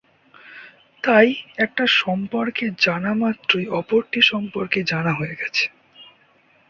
তাই 1.03 1.27
একটা 1.57 1.83
সম্পর্কে 1.99 2.65
জানা 2.79 3.11
মাত্রই 3.13 3.65
অপরটি 3.79 4.19
সম্পর্কে 4.23 4.79
জানা 4.83 5.11
হয়ে 5.13 5.35
গেছে। 5.35 5.65